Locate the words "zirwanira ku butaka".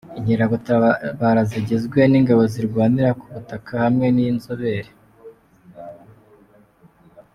2.53-3.73